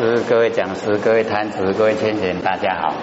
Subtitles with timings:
[0.00, 2.94] 师、各位讲师、各位坛子、各位天贤，大家好。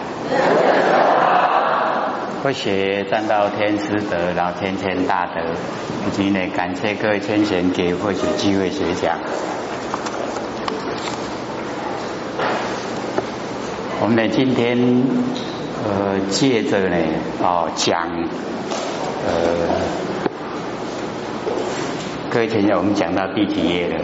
[2.44, 5.40] 会学占到天师德，老天谦大德，
[6.08, 9.20] 以及呢，感谢各位天贤给或许机会学讲。
[14.02, 15.04] 我们呢，今天
[15.86, 16.98] 呃，借着呢，
[17.44, 18.08] 哦，讲
[19.28, 19.32] 呃，
[22.32, 24.04] 各位天贤，我们讲到第几页了？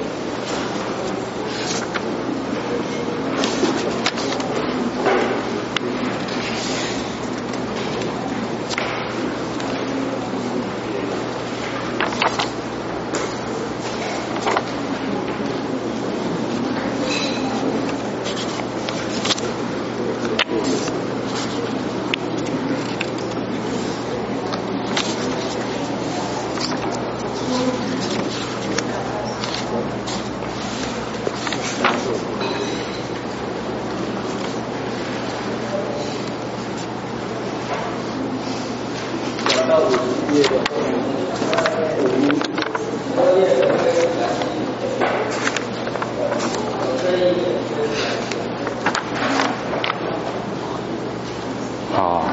[51.96, 52.24] 哦，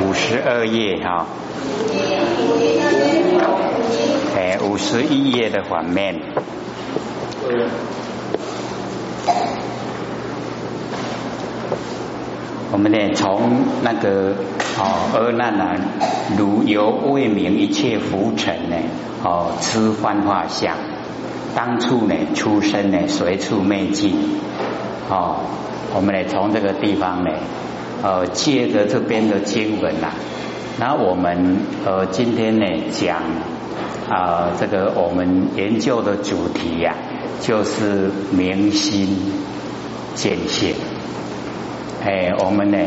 [0.00, 1.26] 五十二页哈，
[4.36, 6.20] 哎，五十一页的反面。
[12.70, 14.34] 我们呢，从那个
[14.78, 15.76] 哦，阿难啊，
[16.38, 18.76] 如由未明一切浮尘呢，
[19.22, 20.74] 哦，知幻化相，
[21.54, 24.14] 当初呢，出生呢，随处灭尽。
[25.10, 25.36] 哦，
[25.94, 27.30] 我们呢，从这个地方呢。
[28.04, 30.08] 呃，借着这边的经文呐，
[30.80, 33.22] 那我们呃今天呢讲
[34.10, 36.96] 啊这个我们研究的主题呀，
[37.40, 39.16] 就是明心
[40.16, 40.74] 见性。
[42.04, 42.78] 哎，我们呢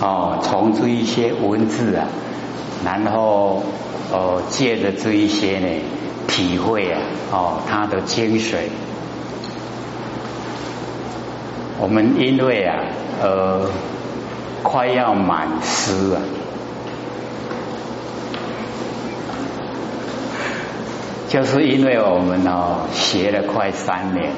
[0.00, 2.06] 哦从这一些文字啊，
[2.84, 3.62] 然后
[4.12, 5.68] 哦借着这一些呢
[6.26, 7.00] 体会啊
[7.30, 8.68] 哦它的精髓。
[11.80, 12.84] 我们因为啊
[13.22, 13.70] 呃。
[14.66, 16.22] 快要满师啊，
[21.28, 24.32] 就是因为我们哦学了快三年，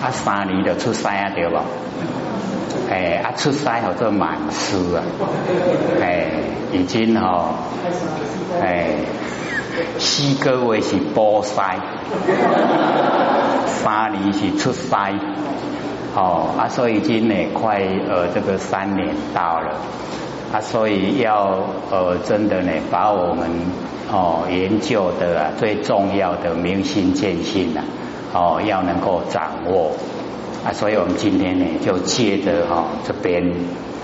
[0.00, 1.64] 啊三年就出三啊对吧？
[2.94, 5.02] 哎啊出塞好做满师啊，
[6.00, 6.30] 哎
[6.70, 7.54] 已经哦
[8.62, 8.94] 哎
[9.98, 11.76] 四个月是波塞，
[13.66, 15.12] 三年是出塞。
[16.14, 19.74] 哦啊，所以今年快呃这个三年到了
[20.52, 21.58] 啊，所以要
[21.90, 23.50] 呃真的呢，把我们
[24.12, 27.80] 哦研究的啊最重要的明心见性呐
[28.32, 29.90] 哦要能够掌握
[30.64, 33.52] 啊，所以我们今天呢就借着哈这边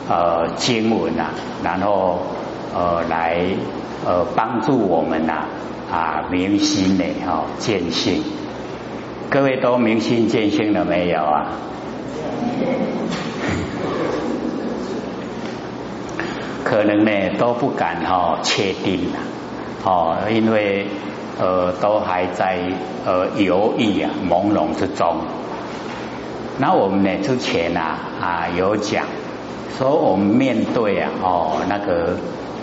[0.08, 1.30] 呃经文呐，
[1.64, 2.18] 然后
[2.74, 3.38] 呃来
[4.04, 5.46] 呃帮助我们呐
[5.90, 8.22] 啊明心呢哈见性，
[9.30, 11.46] 各位都明心见性了没有啊？
[16.62, 19.18] 可能呢都不敢哈确定了
[19.84, 20.86] 哦，因为
[21.40, 22.58] 呃都还在
[23.06, 25.16] 呃犹豫啊朦胧之中。
[26.60, 29.06] 那我们呢之前啊啊有讲
[29.78, 32.16] 说我们面对啊哦那个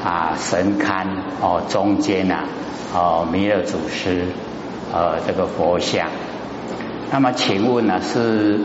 [0.06, 1.08] 啊神龛
[1.42, 2.46] 哦中间啊
[2.94, 4.28] 哦弥勒祖师
[4.94, 6.08] 呃这个佛像，
[7.12, 8.62] 那么请问呢是？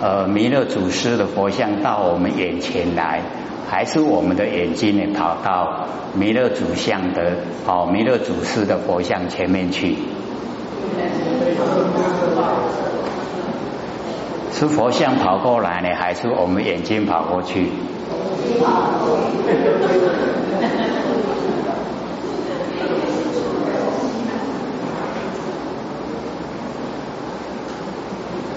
[0.00, 3.20] 呃，弥勒祖师的佛像到我们眼前来，
[3.68, 7.32] 还是我们的眼睛呢跑到弥勒祖像的
[7.66, 9.96] 哦弥勒祖师的佛像前面去？
[14.58, 17.68] 是佛像跑过来呢，还是我们眼睛跑过去？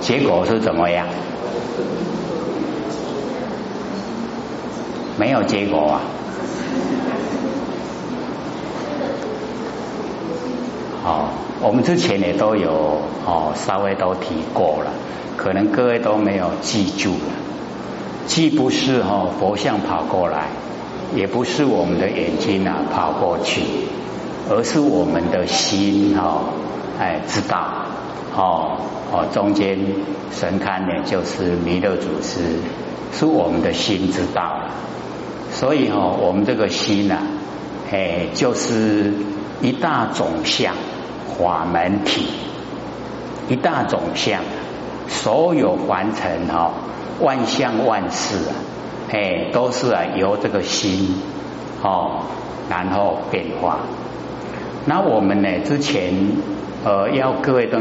[0.02, 1.06] 结果是怎么样？
[5.20, 6.02] 没有结果啊！
[11.06, 11.30] 哦，
[11.62, 12.72] 我们之前也都有
[13.24, 14.92] 哦，稍微都提过了，
[15.38, 17.16] 可能各位都没有记住。
[18.28, 20.48] 既不是哈佛像跑过来，
[21.16, 23.62] 也不是我们的眼睛啊跑过去，
[24.50, 26.44] 而是我们的心哈
[27.00, 27.86] 哎知道
[28.36, 28.78] 哦
[29.12, 29.78] 哦中间
[30.32, 32.40] 神龛呢就是弥勒祖师，
[33.12, 34.70] 是我们的心知道。
[35.52, 37.18] 所以哈，我们这个心呐，
[37.92, 39.12] 哎，就是
[39.62, 40.74] 一大种相
[41.38, 42.28] 法门体，
[43.50, 44.40] 一大种相
[45.12, 46.72] 所有凡尘哈，
[47.20, 48.56] 万象万事啊，
[49.12, 51.22] 哎，都是啊由这个心
[51.84, 52.24] 哦，
[52.70, 53.80] 然后变化。
[54.86, 56.14] 那我们呢之前
[56.84, 57.78] 呃要各位都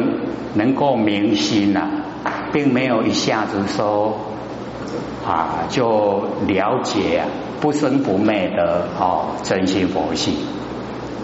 [0.54, 1.88] 能够明心呐，
[2.52, 4.18] 并没有一下子说
[5.26, 7.26] 啊就了解啊
[7.60, 10.34] 不生不灭的哦真心佛性，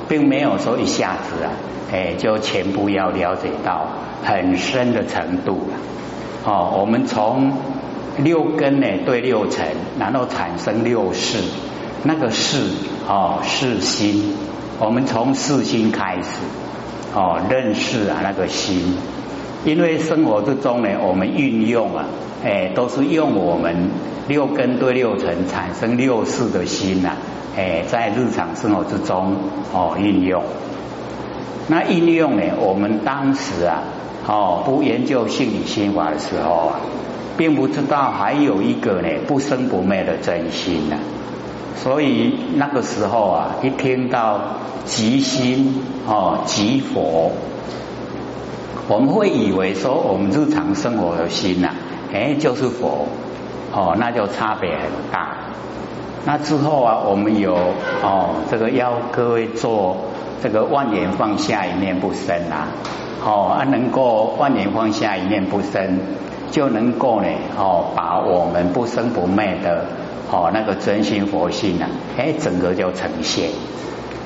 [0.09, 1.51] 并没有说一下子啊。
[1.93, 3.87] 哎，就全部要了解到
[4.25, 5.79] 很深的程度了。
[6.45, 7.53] 哦，我们从
[8.19, 9.67] 六根呢对六尘，
[9.99, 11.39] 然后产生六识，
[12.05, 12.59] 那个识
[13.09, 14.35] 哦是心。
[14.79, 16.29] 我们从四心开始
[17.15, 18.97] 哦认识啊那个心，
[19.65, 22.05] 因为生活之中呢，我们运用啊，
[22.45, 23.91] 哎都是用我们
[24.29, 27.17] 六根对六尘产生六识的心呐，
[27.57, 29.35] 哎在日常生活之中
[29.73, 30.43] 哦运用。
[31.69, 32.43] 那应用呢？
[32.61, 33.83] 我们当时啊，
[34.27, 36.81] 哦，不研究性理心法的时候啊，
[37.37, 40.97] 并不知道还有一个呢不生不灭的真心呢。
[41.77, 44.41] 所以那个时候啊，一听到
[44.85, 47.31] 即心哦，即佛，
[48.89, 51.71] 我们会以为说我们日常生活的心呐，
[52.13, 53.07] 哎，就是佛
[53.73, 55.37] 哦，那就差别很大。
[56.25, 57.55] 那之后啊，我们有
[58.03, 59.97] 哦，这个要各位做。
[60.43, 62.69] 这个万年放下一念不生啊，
[63.27, 65.99] 哦啊，能够万年放下一念不生，
[66.53, 67.27] 就能够呢，
[67.59, 69.85] 哦，把我们不生不灭的
[70.31, 73.51] 哦那个真心佛性啊，哎，整个就呈现，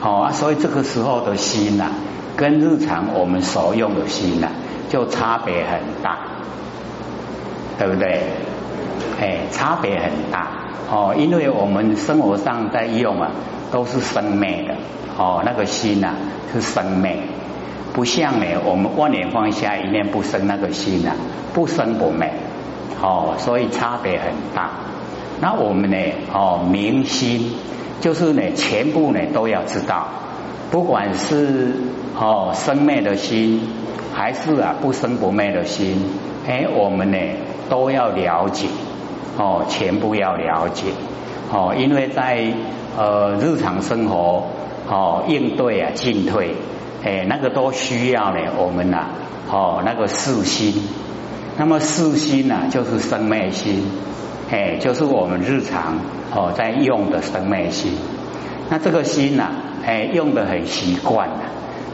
[0.02, 1.86] 哦啊，所以这个时候的心呐，
[2.36, 4.48] 跟日常我们所用的心呐，
[4.90, 6.18] 就差别很大，
[7.78, 8.20] 对不对？
[9.18, 10.48] 哎，差别很大
[10.92, 13.30] 哦，因为我们生活上在用啊，
[13.72, 14.74] 都是生灭的。
[15.18, 16.14] 哦，那个心呐
[16.52, 17.16] 是生灭，
[17.92, 21.12] 不像呢我们万年放下一念不生那个心呐
[21.52, 22.32] 不生不灭，
[23.02, 24.70] 哦，所以差别很大。
[25.40, 25.96] 那我们呢
[26.32, 27.52] 哦明心
[28.00, 30.06] 就是呢全部呢都要知道，
[30.70, 31.74] 不管是
[32.16, 33.68] 哦生灭的心，
[34.14, 35.96] 还是啊不生不灭的心，
[36.46, 37.18] 哎，我们呢
[37.68, 38.68] 都要了解，
[39.36, 40.86] 哦，全部要了解，
[41.52, 42.52] 哦，因为在
[42.96, 44.46] 呃日常生活。
[44.88, 46.56] 哦，应对啊，进退，
[47.02, 48.40] 哎，那个都需要呢。
[48.58, 49.06] 我们呐，
[49.50, 50.74] 哦，那个四心，
[51.56, 53.84] 那么四心呐，就是生灭心，
[54.50, 55.98] 哎，就是我们日常
[56.34, 57.96] 哦在用的生灭心。
[58.68, 59.48] 那这个心呐，
[59.84, 61.28] 哎，用的很习惯，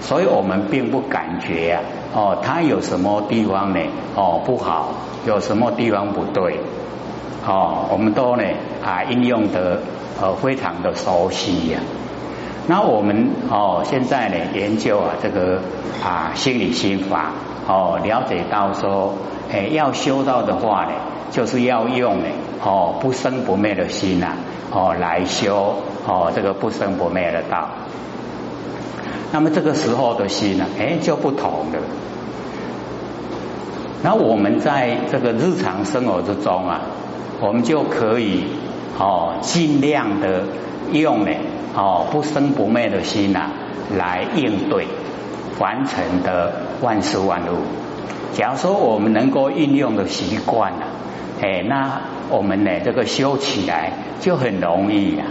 [0.01, 1.83] 所以我们并不感觉啊，
[2.15, 3.81] 哦，它有什么地方呢？
[4.17, 4.93] 哦，不好，
[5.27, 6.59] 有什么地方不对？
[7.47, 8.43] 哦，我们都呢
[8.85, 9.81] 啊应用的
[10.21, 11.79] 呃非常的熟悉呀。
[12.69, 15.61] 那我们哦，现在呢研究啊这个
[16.03, 17.31] 啊心理心法
[17.69, 19.15] 哦，了解到说，
[19.53, 20.93] 哎要修道的话呢，
[21.31, 22.25] 就是要用呢
[22.65, 24.33] 哦不生不灭的心呐
[24.73, 25.77] 哦来修
[26.09, 27.69] 哦这个不生不灭的道。
[29.31, 31.79] 那么这个时候的心呢，哎就不同了。
[34.03, 36.81] 那我们在这个日常生活之中啊，
[37.41, 38.45] 我们就可以
[38.99, 40.43] 哦尽量的
[40.91, 41.31] 用呢。
[41.77, 43.51] 哦，不生不灭的心呐，
[43.99, 44.87] 来应对
[45.59, 47.59] 凡尘的万事万物。
[48.33, 50.87] 假如说我们能够运用的习惯了，
[51.43, 52.01] 哎，那
[52.31, 55.25] 我们呢这个修起来就很容易呀。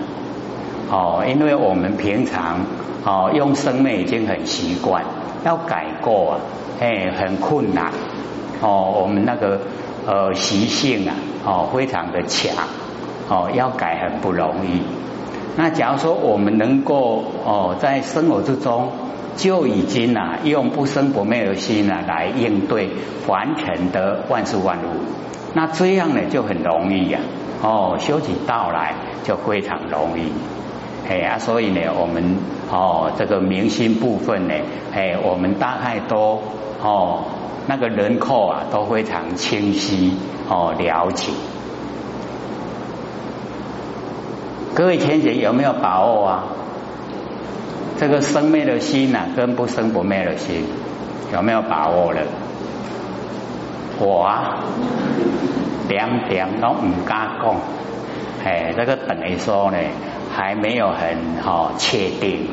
[0.91, 2.59] 哦，因为我们平常
[3.03, 5.03] 哦用生灭已经很习惯，
[5.43, 6.39] 要改过啊，
[6.79, 7.91] 哎，很困难。
[8.61, 9.59] 哦，我们那个
[10.05, 12.53] 呃习性啊，哦非常的强，
[13.29, 14.83] 哦要改很不容易。
[15.57, 18.91] 那假如说我们能够哦，在生活之中
[19.38, 22.89] 就已经呐，用不生不灭的心呐来应对
[23.25, 25.00] 凡尘的万事万物，
[25.53, 27.19] 那这样呢就很容易呀，
[27.63, 30.31] 哦，修起道来就非常容易，
[31.09, 32.35] 哎呀，所以呢，我们
[32.69, 34.53] 哦这个明心部分呢，
[34.93, 36.41] 哎，我们大概都
[36.83, 37.24] 哦
[37.67, 40.17] 那个人口啊都非常清晰
[40.50, 41.31] 哦了解。
[44.75, 46.44] 各位天姐有没有把握啊？
[47.98, 50.65] 这个生灭的心呐，跟不生不灭的心
[51.34, 52.20] 有没有把握了？
[54.01, 54.60] 我啊，
[55.88, 57.55] 两点都唔敢讲，
[58.44, 59.77] 哎，这个等于说呢，
[60.36, 62.50] 还没有很好确定，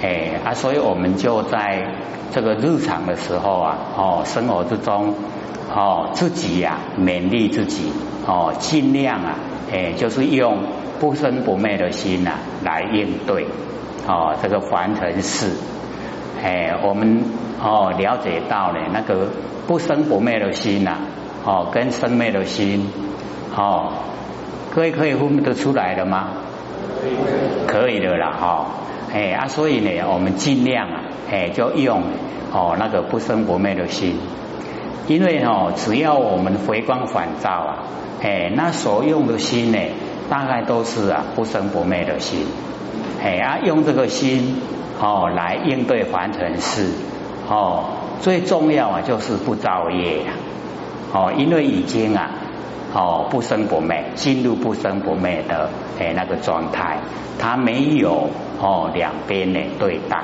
[0.00, 1.88] 哎啊，所以我们就在
[2.30, 5.12] 这个日常的时候啊，哦，生活之中，
[5.74, 7.90] 哦，自己呀，勉励自己，
[8.28, 9.34] 哦，尽量啊，
[9.72, 10.58] 哎，就是用。
[11.00, 12.30] 不生不灭的心呐，
[12.62, 13.44] 来应对
[14.06, 15.50] 哦这个凡尘事，
[16.40, 17.24] 哎，我们
[17.60, 19.26] 哦了解到呢那个
[19.66, 20.98] 不生不灭的心呐，
[21.44, 22.88] 哦跟生灭的心，
[23.56, 23.94] 哦，
[24.72, 26.28] 各位可以分得出来的吗？
[27.66, 28.66] 可以的啦，哈，
[29.12, 31.00] 哎啊，所以呢，我们尽量啊，
[31.32, 32.00] 哎，就用
[32.52, 34.20] 哦那个不生不灭的心，
[35.08, 37.82] 因为哦，只要我们回光返照啊，
[38.22, 39.78] 哎，那所用的心呢，
[40.30, 42.46] 大概都是啊不生不灭的心，
[43.22, 44.60] 哎啊，用这个心
[45.00, 46.90] 哦来应对凡尘事，
[47.48, 47.84] 哦，
[48.20, 50.32] 最重要啊就是不造业呀，
[51.12, 52.30] 哦，因为已经啊。
[52.94, 56.98] 哦，不生不灭，进入不生不灭的诶那个状态，
[57.38, 58.28] 它没有
[58.60, 60.18] 哦两边的对待，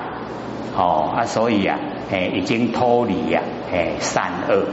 [0.76, 1.78] 哦啊，所以啊，
[2.10, 3.40] 诶已经脱离呀，
[3.72, 4.66] 诶善恶，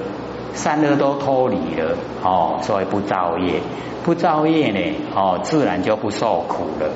[0.56, 3.60] 善恶都脱离了，哦，所以不造业，
[4.04, 4.80] 不造业呢，
[5.16, 6.90] 哦自然就不受苦了，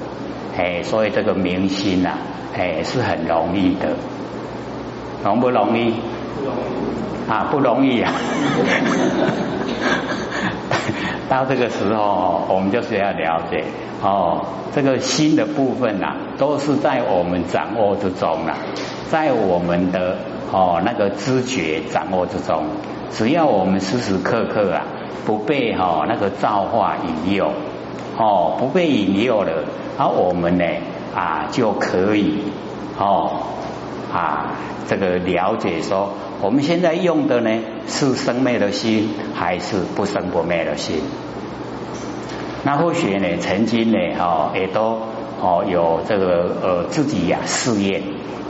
[0.57, 2.17] 诶，所以这个明心呐，
[2.57, 3.89] 诶是很容易的，
[5.23, 5.93] 容不容易？
[6.39, 8.11] 不容易啊，不容易啊。
[11.29, 13.63] 到这个时候，我们就是要了解
[14.01, 18.55] 哦，这个心的部分呐，都是在我们掌握之中了，
[19.09, 20.17] 在我们的
[20.51, 22.65] 哦那个知觉掌握之中，
[23.11, 24.85] 只要我们时时刻刻啊
[25.25, 27.51] 不被哈那个造化引诱
[28.17, 29.65] 哦，不被引诱了，
[29.97, 30.65] 而我们呢
[31.15, 32.43] 啊就可以
[32.97, 33.43] 哦
[34.11, 34.55] 啊
[34.87, 36.13] 这个了解说。
[36.41, 37.51] 我们现在用的呢
[37.85, 41.01] 是生灭的心还是不生不灭的心？
[42.63, 44.99] 那或许呢曾经呢哦也都
[45.41, 48.01] 哦有这个呃自己呀试验，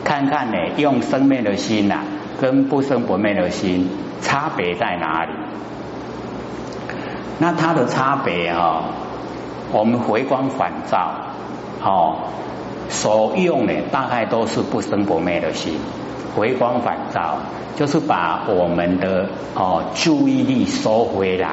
[0.04, 2.04] 看看呢用生灭的心呐
[2.40, 3.90] 跟不生不灭的心
[4.22, 5.32] 差别在哪里？
[7.40, 8.84] 那它的差别哈，
[9.72, 11.12] 我们回光返照
[11.82, 12.18] 哦
[12.90, 15.80] 所用的大概都是不生不灭的心。
[16.36, 17.38] 回光返照，
[17.76, 21.50] 就是把我们的哦注意力收回来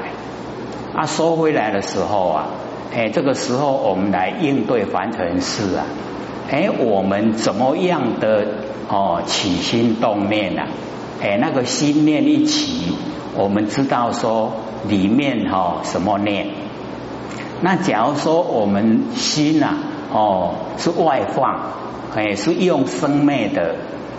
[0.95, 2.47] 啊，收回来的时候啊，
[2.95, 5.85] 哎，这个时候我们来应对凡尘事啊，
[6.51, 8.47] 哎，我们怎么样的
[8.89, 10.63] 哦起心动念呐？
[11.21, 12.93] 哎，那个心念一起，
[13.35, 14.53] 我们知道说
[14.87, 16.47] 里面哈什么念？
[17.63, 19.75] 那假如说我们心呐
[20.13, 21.73] 哦是外放，
[22.15, 23.77] 哎，是用生灭的。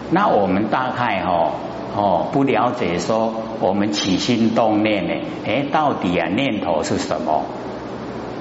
[0.09, 1.51] 那我们大概哦
[1.95, 5.13] 哦不了解说我们起心动念呢，
[5.45, 7.43] 哎，到底啊念头是什么？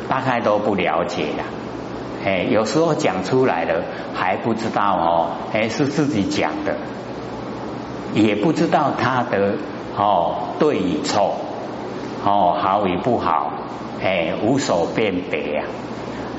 [0.08, 1.44] 大概都不了解呀，
[2.24, 3.82] 哎，有时候讲出来了
[4.14, 6.76] 还不知道哦，哎是自己讲的，
[8.14, 9.54] 也不知道他的
[9.96, 11.36] 哦对与错，
[12.24, 13.52] 哦好与不好，
[14.02, 15.64] 哎无所辨别呀。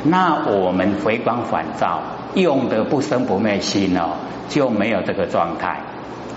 [0.03, 2.00] 那我们回光返照。
[2.36, 4.10] 用的不生不灭心哦，
[4.48, 5.81] 就没有这个状态，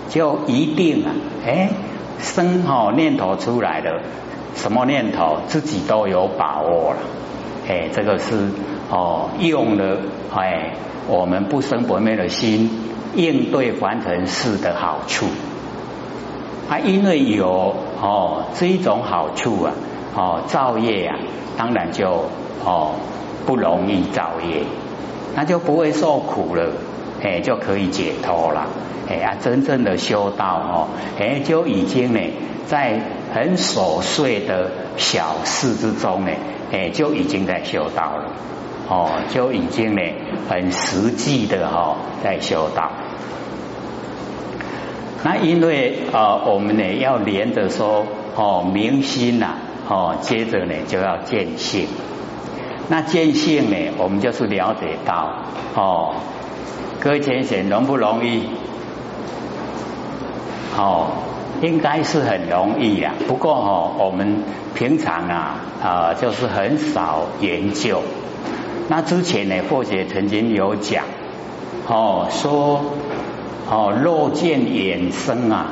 [0.09, 1.11] 就一定啊，
[1.45, 1.69] 哎，
[2.17, 4.01] 生哦念头出来了，
[4.55, 6.97] 什么念头自己都有把握了，
[7.67, 8.49] 哎，这个是
[8.91, 9.97] 哦用了
[10.35, 10.73] 哎
[11.07, 12.69] 我们不生不灭的心
[13.15, 15.25] 应对凡尘事的好处，
[16.69, 19.73] 啊，因为有哦这一种好处啊，
[20.15, 21.17] 哦造业啊，
[21.57, 22.25] 当然就
[22.63, 22.91] 哦
[23.45, 24.63] 不容易造业。
[25.33, 26.73] 那就不会受苦了，
[27.23, 28.67] 哎，就可以解脱了，
[29.09, 32.19] 哎呀，真正的修道哦，哎，就已经呢，
[32.65, 32.99] 在
[33.33, 36.31] 很琐碎的小事之中呢，
[36.73, 38.25] 哎，就已经在修道了，
[38.91, 40.01] 哦，就已经呢，
[40.49, 42.91] 很实际的哈，在修道。
[45.23, 48.05] 那因为呃，我们呢要连着说
[48.35, 49.53] 哦，明心呐，
[49.87, 51.87] 哦，接着呢就要见性。
[52.89, 53.93] 那见性呢？
[53.97, 55.35] 我们就是了解到
[55.73, 56.15] 哦，
[56.99, 58.43] 各位浅显容不容易？
[60.77, 61.11] 哦，
[61.61, 63.13] 应该是很容易呀。
[63.25, 64.43] 不过哦，我们
[64.75, 68.01] 平常啊啊，就是很少研究。
[68.91, 71.05] 那之前呢，或者曾经有讲
[71.87, 72.83] 哦，说
[73.69, 75.67] 哦，若见眼生啊，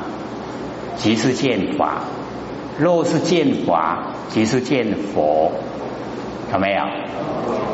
[0.96, 2.04] 即是见法；
[2.78, 5.52] 若是见法，即是见佛。
[6.50, 6.82] 有没有？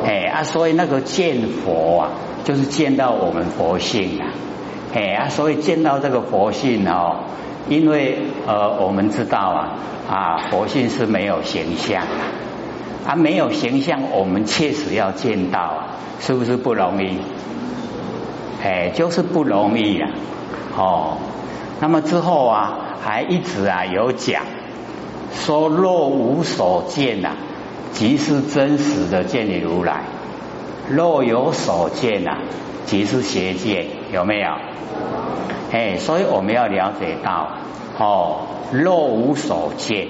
[0.05, 2.09] 哎啊，所以那个见佛啊，
[2.43, 4.27] 就是见到我们佛性啊，
[4.93, 7.23] 哎啊，所以见到这个佛性哦，
[7.69, 9.69] 因为呃，我们知道啊
[10.09, 12.03] 啊，佛性是没有形象，
[13.15, 15.83] 没有形象，我们确实要见到，
[16.19, 17.17] 是不是不容易？
[18.63, 20.09] 哎，就是不容易啊。
[20.75, 21.17] 哦，
[21.79, 24.43] 那么之后啊，还一直啊有讲
[25.33, 27.31] 说若无所见呐。
[27.93, 30.03] 即是真实的见你如来，
[30.87, 32.37] 若有所见呐，
[32.85, 34.51] 即是邪见，有没有？
[35.71, 37.49] 哎，所以我们要了解到，
[37.97, 40.07] 哦，若无所见，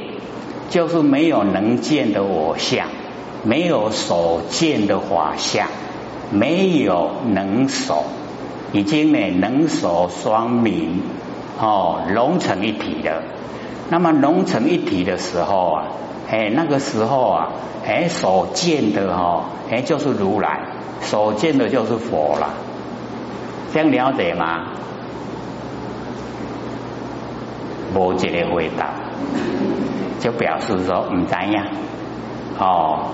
[0.70, 2.88] 就是没有能见的我相，
[3.44, 5.68] 没有所见的法相，
[6.32, 8.04] 没有能所，
[8.74, 11.02] 已经呢能所双明，
[11.60, 13.24] 哦，融成一体的。
[13.90, 15.84] 那么融成一体的时候啊，
[16.30, 17.50] 哎，那个时候啊，
[17.86, 20.60] 哎，所见的哈，哎，就是如来，
[21.02, 22.54] 所见的就是佛了。
[23.74, 24.74] 这样了解吗？
[27.96, 28.94] 无一个回答，
[30.20, 31.66] 就表示说唔怎样
[32.60, 33.12] 哦，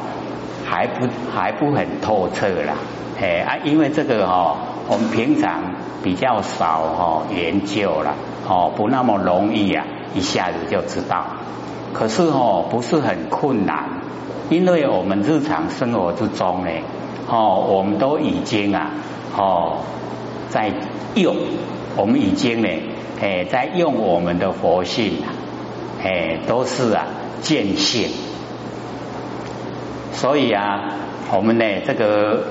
[0.65, 2.75] 还不还不很透彻啦。
[3.21, 4.55] 哎啊，因为这个哈，
[4.87, 5.61] 我们平常
[6.03, 8.15] 比较少哈研究了，
[8.47, 9.85] 哦，不那么容易啊。
[10.15, 11.25] 一下子就知道，
[11.91, 13.89] 可是哦，不是很困难，
[14.51, 16.69] 因为我们日常生活之中呢，
[17.27, 18.91] 哦，我们都已经啊，
[19.35, 19.77] 哦，
[20.49, 20.71] 在
[21.15, 21.35] 用，
[21.97, 22.69] 我们已经呢，
[23.19, 25.32] 哎，在用我们的佛性啊，
[26.03, 27.05] 哎，都是啊
[27.41, 28.09] 见性，
[30.11, 30.89] 所以啊，
[31.31, 32.43] 我们呢，这个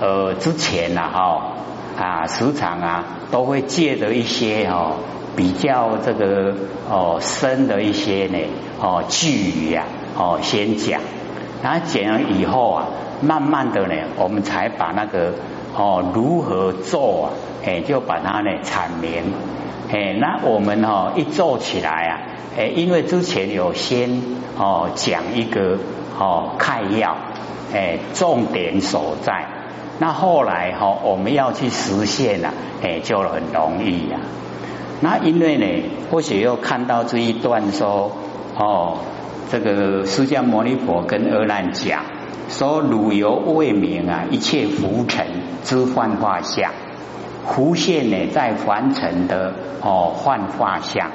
[0.00, 1.52] 呃之前呐，哈
[1.98, 4.96] 啊，时常啊，都会借着一些哦。
[5.36, 6.54] 比较这个
[6.88, 8.38] 哦深的一些呢
[8.80, 9.82] 哦句语呀
[10.16, 11.00] 哦先讲，
[11.60, 12.86] 然后讲了以后啊，
[13.20, 15.32] 慢慢的呢，我们才把那个
[15.76, 17.26] 哦如何做啊，
[17.66, 19.32] 哎就把它呢阐明，
[19.92, 22.12] 哎那我们哦一做起来啊，
[22.58, 24.22] 哎因为之前有先
[24.58, 25.78] 哦讲一个
[26.18, 27.16] 哦概要，
[27.72, 29.46] 哎重点所在，
[29.98, 34.18] 那后来哈我们要去实现啊，哎就很容易呀。
[35.00, 35.66] 那因为呢，
[36.10, 38.10] 或许又看到这一段说，
[38.56, 38.98] 哦，
[39.50, 42.00] 这个释迦牟尼佛跟阿难讲，
[42.48, 45.26] 说汝犹未明啊，一切浮尘
[45.62, 46.72] 之幻化相，
[47.46, 51.10] 浮现呢在凡尘的哦幻化相，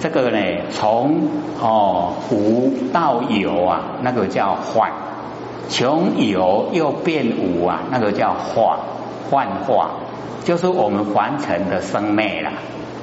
[0.00, 0.38] 这个呢
[0.70, 1.28] 从
[1.60, 4.90] 哦无到有啊，那个叫幻，
[5.68, 8.80] 从有又变无啊，那个叫化
[9.30, 9.90] 幻化，
[10.44, 12.50] 就是我们凡尘的生灭了。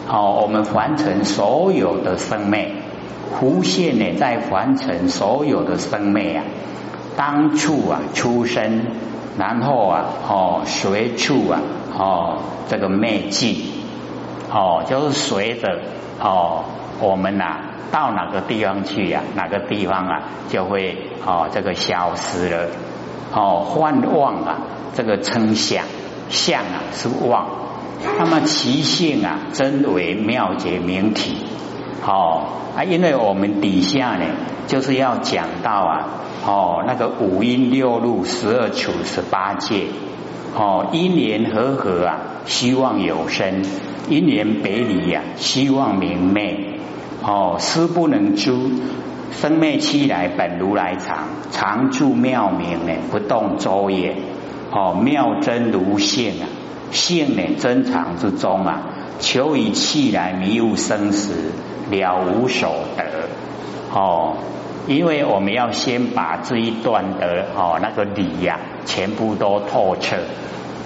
[0.10, 2.74] 哦，我们凡尘所有的生灭，
[3.40, 6.44] 浮现呢，在凡尘所有的生灭啊，
[7.16, 8.88] 当处啊出生，
[9.38, 11.62] 然后啊哦随处啊
[11.98, 12.38] 哦
[12.70, 13.56] 这个灭尽，
[14.52, 15.80] 哦就是随着
[16.20, 16.64] 哦
[17.00, 17.58] 我们呐
[17.92, 22.68] 到哪个地方去呀，哪个地方啊就会哦这个消失了，
[23.34, 24.58] 哦幻妄啊
[24.94, 25.84] 这个称相
[26.30, 27.48] 相啊是妄。
[28.18, 31.38] 那么其性啊，真为妙解明体，
[32.04, 34.26] 哦啊，因为我们底下呢，
[34.66, 36.08] 就是要讲到啊，
[36.48, 39.86] 哦那个五阴六路十二处十八界，
[40.56, 43.64] 哦因缘和合啊，希望有生；
[44.10, 46.58] 因缘别离呀，希望明灭。
[47.24, 48.72] 哦，思不能诸
[49.32, 54.16] 生灭期来本如来常，常住妙明呢，不动周也。
[54.72, 56.48] 哦，妙真如性啊。
[56.92, 58.82] 性呢，真常之中啊，
[59.20, 61.54] 求以气来迷悟生死，
[61.90, 63.04] 了无所得。
[63.94, 64.36] 哦，
[64.88, 70.18] 因为我们要先把这一段的哦那个理呀，全部都透彻。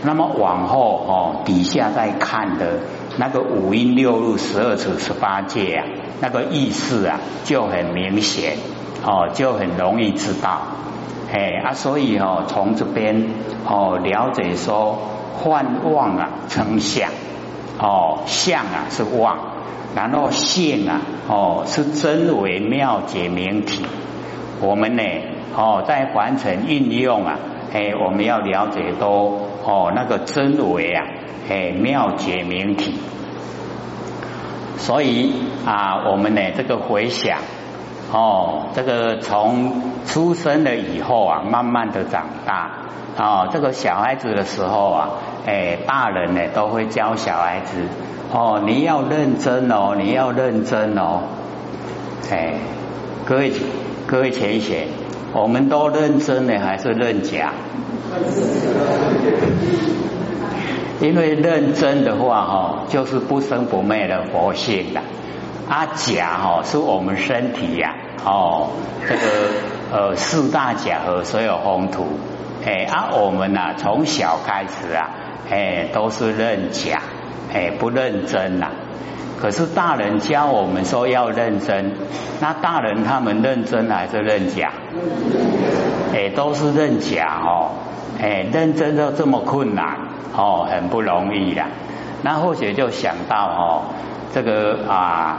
[0.04, 2.80] 那么往后哦，底下再看的
[3.18, 5.86] 那个五音六路、十二处十八界啊，
[6.22, 8.58] 那个意思啊，就很明显
[9.04, 10.62] 哦，就很容易知道。
[11.32, 13.30] 哎啊，所以哦，从这边
[13.66, 14.98] 哦了解说。
[15.38, 17.10] 幻妄啊，成相
[17.78, 19.38] 哦，相啊是妄，
[19.96, 23.86] 然后性啊哦是真为妙解明体。
[24.62, 25.04] 我们呢
[25.56, 27.40] 哦在完成运用啊，
[27.74, 31.06] 哎我们要了解多哦那个真为啊
[31.50, 32.96] 哎妙解明体。
[34.78, 35.34] 所以
[35.66, 37.40] 啊我们呢这个回想
[38.12, 42.82] 哦这个从出生了以后啊，慢慢的长大。
[43.18, 45.10] 哦，这个小孩子的时候啊，
[45.46, 47.78] 哎，大人呢都会教小孩子
[48.34, 51.22] 哦，你要认真哦，你要认真哦，
[52.32, 52.56] 哎，
[53.26, 53.52] 各位
[54.08, 54.88] 各位浅显，
[55.34, 57.54] 我们都认真呢还是认假？
[61.00, 65.02] 因为认真的话哈，就是不生不灭的佛性的，
[65.70, 67.94] 啊假哈是我们身体呀，
[68.26, 68.70] 哦，
[69.08, 69.22] 这个
[69.92, 72.08] 呃四大假和所有宏图。
[72.66, 75.10] 哎啊，我们呐从小开始啊，
[75.50, 77.02] 哎都是认假，
[77.54, 78.72] 哎不认真呐。
[79.40, 81.94] 可是大人教我们说要认真，
[82.40, 84.72] 那大人他们认真还是认假？
[86.14, 87.72] 哎都是认假哦，
[88.20, 89.98] 哎认真都这么困难
[90.36, 91.64] 哦，很不容易的。
[92.24, 93.82] 那或许就想到哦，
[94.34, 95.38] 这个啊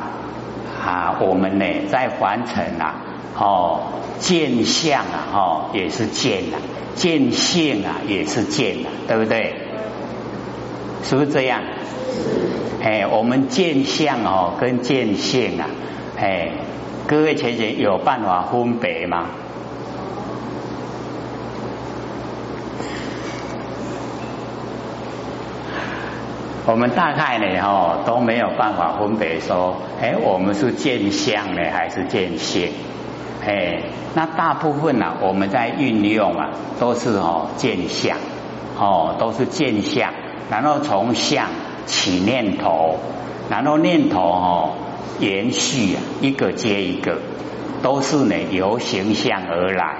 [0.84, 2.94] 啊，我们呢在凡尘啊，
[3.36, 3.80] 哦
[4.18, 6.60] 见相啊，哦也是见啊，
[6.94, 9.65] 见性啊也是见啊，对不对？
[11.08, 11.62] 是不是这样？
[12.82, 15.68] 哎，我们见相哦跟见性啊，
[16.18, 16.50] 哎，
[17.06, 19.26] 各位前贤有办法分别吗？
[26.66, 32.72] 我们大概呢，哦，都没有办法分别说，哎，我们是见相呢，还是见性？
[33.46, 33.80] 哎，
[34.14, 38.18] 那大部分呢，我们在运用啊，都是哦见相，
[38.76, 40.12] 哦，都是见相，
[40.50, 41.48] 然后从相
[41.86, 42.98] 起念头，
[43.48, 44.72] 然后念头哦
[45.20, 47.18] 延续，一个接一个，
[47.82, 49.96] 都是呢由形象而来，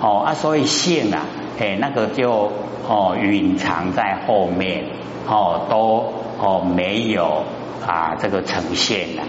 [0.00, 1.24] 哦啊，所以性啊，
[1.58, 2.52] 哎，那个就
[2.88, 4.84] 哦隐藏在后面。
[5.30, 7.44] 哦，都哦没有
[7.86, 9.24] 啊，这个呈现了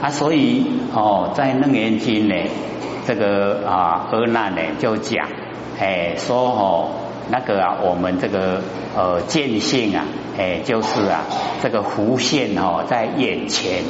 [0.00, 2.36] 啊，所以哦，在楞严经呢，
[3.08, 5.26] 这个啊阿难呢就讲，
[5.80, 6.88] 哎说哦
[7.30, 8.60] 那个啊，我们这个
[8.96, 10.04] 呃见性啊，
[10.38, 11.24] 哎就是啊
[11.62, 13.84] 这个浮现哦在眼前，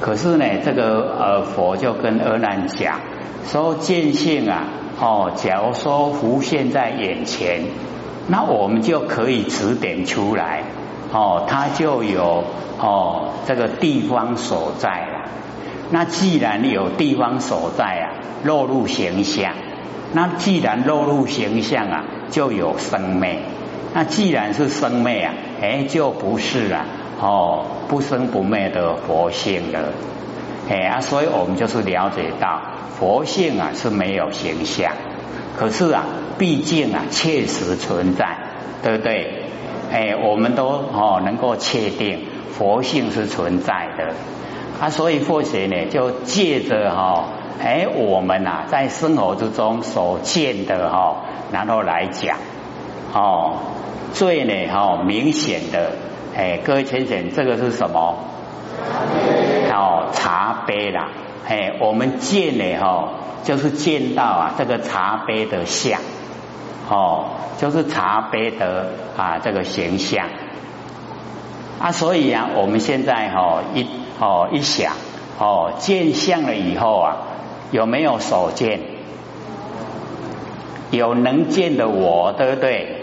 [0.00, 3.00] 可是呢这个呃佛就跟阿难讲
[3.46, 4.64] 说见性啊，
[5.00, 7.62] 哦假如说浮现在眼前。
[8.28, 10.64] 那我们就可以指点出来，
[11.12, 12.42] 哦，它就有
[12.80, 15.28] 哦这个地方所在了。
[15.92, 18.10] 那既然有地方所在啊，
[18.42, 19.52] 落入形象。
[20.12, 23.40] 那既然落入形象啊，就有生昧。
[23.94, 26.84] 那既然是生昧啊，哎，就不是啊，
[27.20, 29.92] 哦，不生不灭的佛性了。
[30.68, 32.60] 哎啊，所以我们就是了解到
[32.98, 34.92] 佛性啊是没有形象。
[35.56, 36.04] 可是啊，
[36.38, 38.36] 毕竟啊，确实存在，
[38.82, 39.44] 对不对？
[39.90, 44.14] 哎，我们都哦能够确定佛性是存在的
[44.80, 47.28] 啊，所以佛学呢就借着哈，
[47.60, 51.16] 哎，我们呐在生活之中所见的哈，
[51.52, 52.36] 然后来讲
[53.12, 53.54] 哦，
[54.12, 55.92] 最呢哈明显的
[56.36, 58.18] 哎，各位浅浅，这个是什么？
[59.72, 61.08] 哦，茶杯啦，
[61.48, 63.08] 哎，我们见呢哈。
[63.44, 66.00] 就是见到啊，这个茶杯的像，
[66.90, 67.26] 哦，
[67.58, 70.26] 就是茶杯的啊这个形象
[71.78, 73.86] 啊，所以啊，我们现在哈一
[74.18, 74.94] 哦一想
[75.38, 77.16] 哦见相了以后啊，
[77.70, 78.80] 有没有所见？
[80.90, 83.02] 有能见的我，对不对？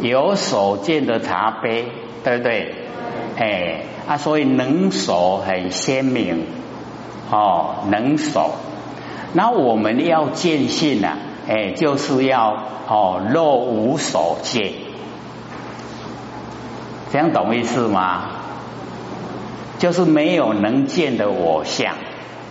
[0.00, 1.88] 有所见的茶杯，
[2.22, 2.74] 对不对？
[3.36, 6.46] 哎啊，所以能所很鲜明
[7.30, 8.52] 哦，能所。
[9.32, 12.56] 那我们要见性啊，哎，就是要
[12.88, 14.72] 哦，若无所见，
[17.10, 18.30] 这样懂意思吗？
[19.78, 21.94] 就是没有能见的我相，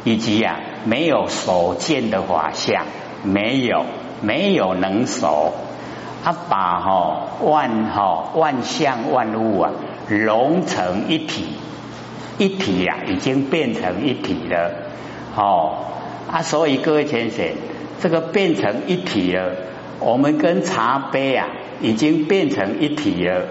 [0.04, 2.86] 以及啊没有所见的法相，
[3.24, 3.86] 没有
[4.22, 5.54] 没有能所，
[6.24, 9.72] 他把哈万哈万象万物啊
[10.08, 11.46] 融成一体，
[12.38, 14.72] 一体呀已经变成一体了，
[15.36, 15.84] 哦。
[16.30, 17.46] 啊，所以各位先生，
[18.02, 19.56] 这个变成一体了，
[20.02, 21.48] 我们跟茶杯啊
[21.80, 23.46] 已经变成一体了。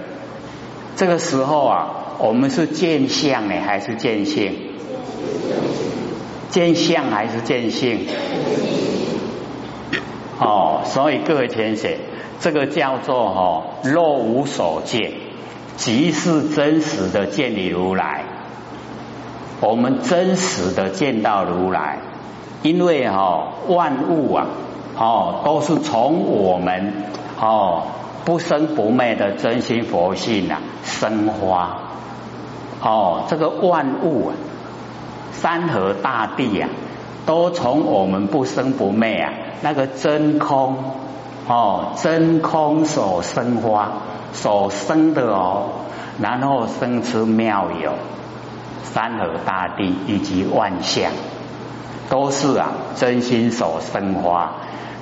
[0.95, 4.53] 这个时候啊，我们是见相呢，还是见性？
[6.51, 8.07] 见相还是见性？
[10.39, 11.93] 哦，所以各位先生，
[12.41, 15.13] 这个叫做哦，若无所见，
[15.77, 18.25] 即是真实的见你如来。
[19.61, 21.99] 我们真实的见到如来。
[22.63, 24.47] 因为哈万物啊
[24.97, 27.05] 哦都是从我们
[27.39, 27.83] 哦
[28.25, 31.79] 不生不灭的真心佛性啊生花
[32.83, 34.35] 哦这个万物啊
[35.41, 36.69] 山河大地啊
[37.25, 40.77] 都从我们不生不灭啊那个真空
[41.47, 43.93] 哦真空所生花
[44.33, 45.71] 所生的哦
[46.21, 47.93] 然后生出妙有
[48.93, 51.13] 山河大地以及万象。
[52.09, 54.53] 都是啊，真心所生花。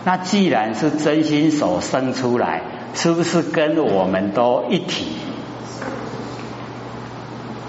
[0.05, 2.63] 那既然是真心所生出来，
[2.95, 5.09] 是不是跟我们都一体？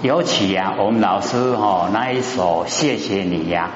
[0.06, 3.70] 尤其啊，我们老师哈那一首谢谢你呀，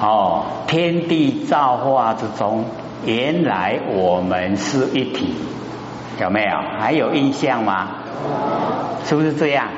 [0.00, 2.64] 哦，天地造化之中，
[3.04, 5.36] 原来我们是一体，
[6.20, 6.50] 有没有？
[6.80, 7.90] 还有印象吗？
[9.04, 9.68] 是不是这样？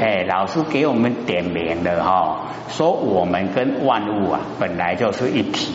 [0.00, 5.72] 哎，老师给我们点名了哈，说我们跟万物啊本来就是一体，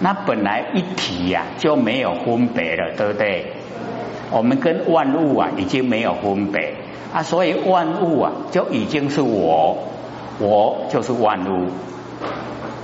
[0.00, 3.52] 那本来一体呀就没有分别了，对不对？
[4.30, 6.74] 我们跟万物啊已经没有分别，
[7.12, 9.76] 啊，所以万物啊就已经是我，
[10.38, 11.68] 我就是万物。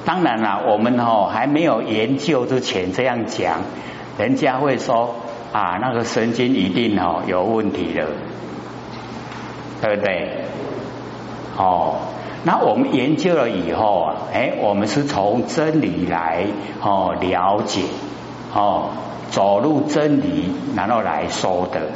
[0.05, 3.63] 当然了，我们哦还没有研究之前这样讲，
[4.19, 5.17] 人家会说
[5.53, 8.07] 啊那个神经一定哦有问题了，
[9.83, 10.45] 对不对？
[11.57, 11.97] 哦，
[12.45, 16.45] 那我们研究了以后啊，哎，我们是从真理来
[16.83, 17.83] 哦了解
[18.57, 18.89] 哦，
[19.31, 21.91] 走入真理，然后来说的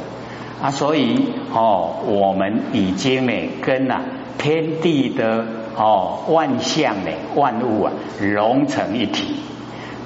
[0.61, 4.03] 啊，所以哦，我们已经呢跟啊
[4.37, 5.45] 天地的。
[5.73, 9.37] 哦，万象呢，万物啊，融成一体，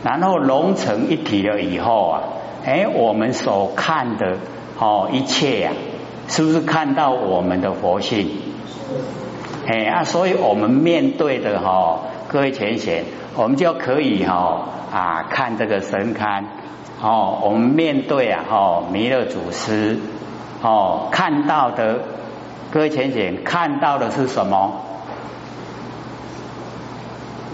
[0.04, 2.22] 然后融成一体了以后啊，
[2.63, 4.38] 哎，我们所看的
[4.80, 5.72] 哦，一切呀，
[6.28, 8.30] 是不是看到我们的佛性？
[9.68, 16.44] 哎啊，所以我们面对的哈，各位前贤，我们就可以哈啊看这个神龛
[17.02, 20.00] 哦，我们面对啊哦弥勒祖师
[20.62, 22.00] 哦看到的，
[22.72, 24.82] 各位前贤看到的是什么？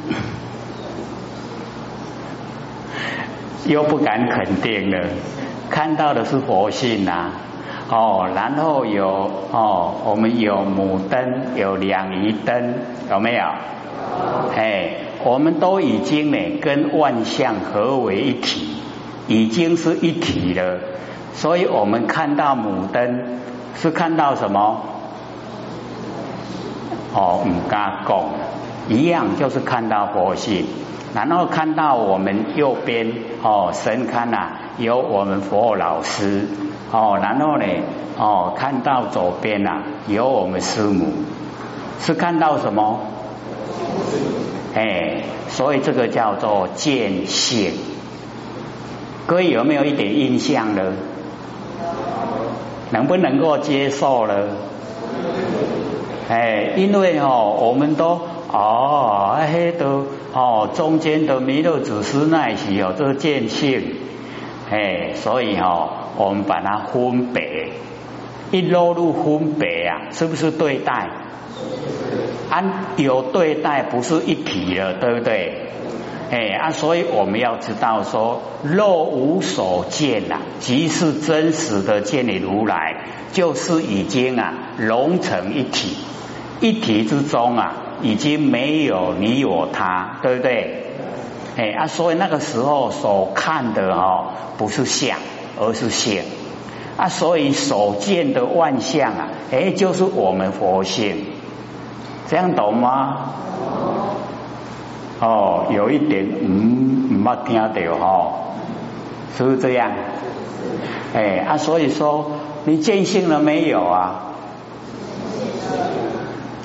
[3.67, 5.07] 又不敢肯定了，
[5.69, 7.31] 看到的是佛性呐，
[7.89, 12.73] 哦，然后有哦，我们有母灯，有两仪灯，
[13.09, 13.43] 有没有？
[14.55, 18.75] 哎，我们都已经呢跟万象合为一体，
[19.27, 20.79] 已经是一体了，
[21.33, 23.39] 所以我们看到母灯
[23.75, 24.81] 是看到什么？
[27.13, 28.25] 哦，唔敢讲，
[28.87, 30.65] 一样就是看到佛性。
[31.13, 36.47] 然后看到我们右边哦神龛呐，有我们佛老师
[36.89, 37.65] 哦，然后呢
[38.17, 41.11] 哦看到左边呐有我们师母，
[41.99, 43.01] 是看到什么？
[44.73, 47.73] 哎，所以这个叫做见性。
[49.27, 50.93] 各位有没有一点印象呢？
[52.91, 54.47] 能不能够接受呢？
[56.29, 58.19] 哎，因为哦，我们都。
[58.53, 63.95] 哦，嘿都哦，中间的弥勒祖师那些哦，都是见性，
[64.69, 67.69] 哎，所以哦，我们把它分别，
[68.51, 71.09] 一落入分别啊，是不是对待？
[72.51, 75.69] 按有对待，不是一体了，对不对？
[76.29, 85.95] 哎啊，所以我们要知道说，若无所见呐，即是真实的见你如来，就是已经啊融成一体，
[86.59, 87.87] 一体之中啊。
[88.03, 90.85] 已经没有你我他，对不对？
[91.55, 95.19] 哎啊，所以那个时候所看的哦，不是相，
[95.59, 96.23] 而是性
[96.97, 101.27] 啊，所以所见的万象啊，哎，就是我们佛性，
[102.27, 103.17] 这样懂吗？
[105.19, 108.31] 哦，有一点嗯，没听到哈，
[109.37, 109.91] 是不是这样？
[111.13, 112.31] 哎啊，所以说
[112.65, 114.21] 你见性了没有啊？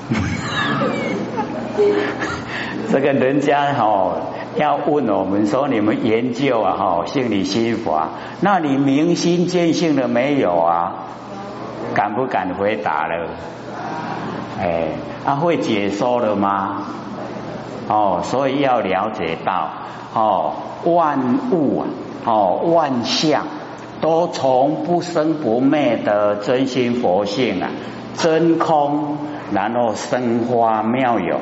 [2.91, 4.13] 这个人家哈
[4.55, 8.09] 要问我们说你们研究啊哈心理心法，
[8.41, 10.93] 那你明心见性了没有啊？
[11.93, 13.27] 敢不敢回答了？
[14.59, 14.87] 哎，
[15.25, 16.83] 他会解说了吗？
[17.87, 19.69] 哦，所以要了解到
[20.13, 21.87] 哦，万物啊，
[22.25, 23.45] 哦，万象
[24.01, 27.69] 都从不生不灭的真心佛性啊，
[28.17, 29.17] 真空，
[29.53, 31.37] 然后生花妙有。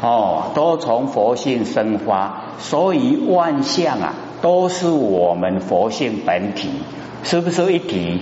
[0.00, 6.70] 哦，都从佛性生发，所以万象啊，都是我们佛性本体，
[7.22, 8.20] 是不是一体？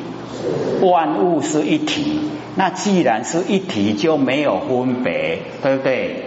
[0.83, 6.25] 万物是一体，那既然是一体，就没有分别，对不对？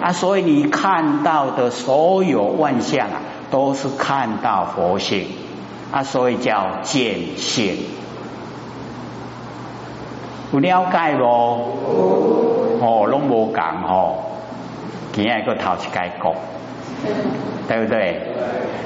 [0.00, 5.26] 啊，所以你看到的所有万象啊，都是看到佛性
[5.90, 7.76] 啊，所以叫见性。
[10.52, 11.58] 有了解咯？
[12.80, 14.18] 哦，拢无讲哦。
[15.12, 16.34] 今日个头去改讲，
[17.68, 18.22] 对不对？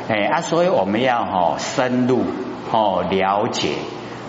[0.09, 2.25] 哎啊，所以我们要哈深入
[2.73, 3.71] 哦了解，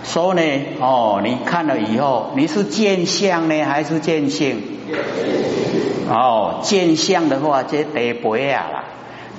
[0.04, 0.42] 说呢
[0.80, 4.62] 哦，你看了以后，你是见相呢还是见性？
[6.08, 8.84] 哦，见相的话，这得不呀啦；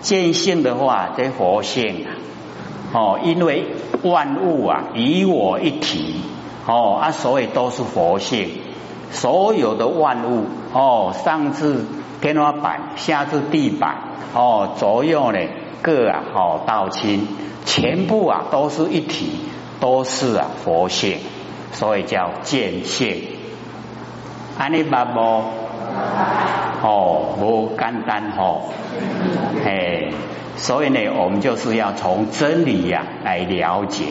[0.01, 2.10] 见性的话，这佛性啊。
[2.93, 3.65] 哦，因为
[4.03, 6.21] 万物啊，与我一体
[6.67, 8.49] 哦啊，所以都是佛性。
[9.12, 11.86] 所有的万物哦，上至
[12.21, 13.97] 天花板，下至地板，
[14.33, 15.39] 哦，左右呢
[15.81, 17.27] 各啊，哦，道亲，
[17.65, 19.31] 全部啊都是一体，
[19.79, 21.19] 都是啊佛性，
[21.71, 23.23] 所以叫见性。
[24.57, 25.43] 安尼八无，
[26.81, 28.69] 哦，无简单哦，
[29.65, 30.12] 哎，
[30.55, 34.05] 所以呢，我们就是要从真理呀来了解，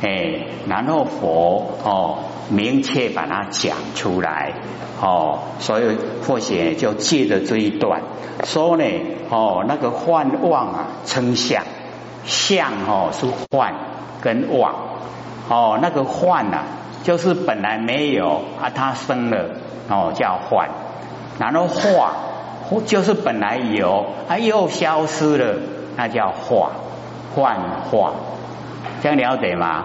[0.00, 2.18] 哎，然后佛哦
[2.50, 4.52] 明确把它讲出来
[5.00, 8.02] 哦，所以或许就借着这一段
[8.44, 8.84] 说呢
[9.28, 11.64] 哦，那个幻妄啊称相，
[12.24, 13.74] 相哦是幻
[14.20, 14.74] 跟妄
[15.48, 16.64] 哦，那个幻呐
[17.02, 19.50] 就是本来没有啊，它生了
[19.88, 20.68] 哦叫幻，
[21.38, 22.12] 然后化
[22.86, 25.56] 就是本来有啊又消失了，
[25.96, 26.70] 那叫化
[27.34, 27.56] 幻
[27.90, 28.12] 化。
[29.02, 29.84] 这样了解吗？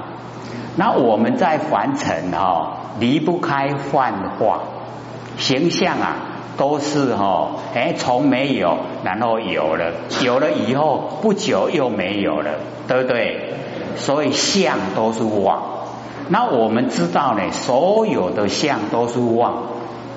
[0.75, 4.61] 那我们在凡尘哈离不开幻化
[5.37, 6.15] 形象啊，
[6.57, 12.51] 都是哈哎从没有然后有了，有了以后不久又没有了，
[12.87, 13.53] 对不对？
[13.95, 15.61] 所以相都是妄。
[16.29, 19.63] 那我们知道呢，所有的相都是妄，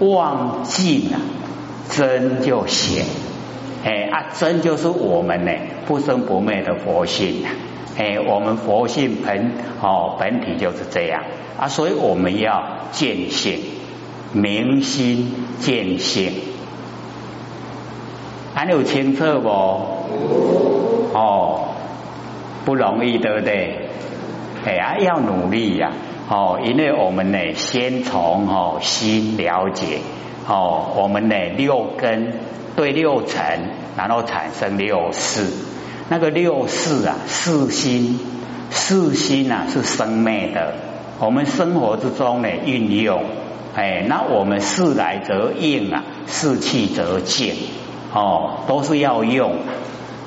[0.01, 1.21] 妄尽啊，
[1.91, 3.05] 真就显。
[3.87, 5.53] 哎啊，真就是我们呢
[5.87, 7.45] 不生不灭的佛性。
[7.97, 11.23] 哎，我们佛性本哦本体就是这样
[11.57, 13.61] 啊，所以我们要见性，
[14.33, 16.33] 明心见性，
[18.55, 19.49] 还有清澈不？
[21.15, 21.69] 哦，
[22.65, 23.89] 不容易，对不对？
[24.67, 25.93] 哎呀，要努力呀！
[26.29, 30.01] 哦，因为我们呢，先从哦心了解
[30.49, 32.35] 哦，我们呢六根
[32.77, 35.47] 对六尘，然后产生六识。
[36.09, 38.21] 那个六世啊，四心，
[38.71, 40.75] 四心啊是生灭的。
[41.19, 43.25] 我们生活之中呢运用，
[43.75, 47.55] 哎，那我们事来则应啊，事去则静，
[48.13, 49.57] 哦，都是要用。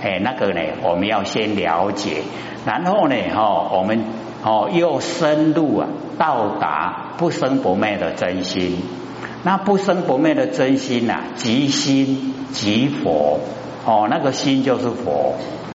[0.02, 2.24] 哎，那个呢，我们要先了解，
[2.66, 4.04] 然后呢，哈，我们
[4.44, 8.82] 哦又深入啊，到达不生不灭的真心。
[9.44, 13.40] 那不生不灭的真心呐，即心即佛，
[13.86, 15.36] 哦，那个心就是佛。